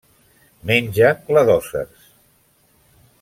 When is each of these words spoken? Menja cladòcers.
Menja 0.69 1.11
cladòcers. 1.27 2.09